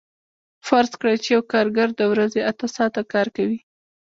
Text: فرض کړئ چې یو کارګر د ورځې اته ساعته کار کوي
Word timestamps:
فرض 0.67 0.91
کړئ 0.99 1.15
چې 1.23 1.29
یو 1.35 1.41
کارګر 1.51 1.89
د 1.95 2.01
ورځې 2.11 2.41
اته 2.51 2.65
ساعته 2.75 3.01
کار 3.13 3.27
کوي 3.35 3.59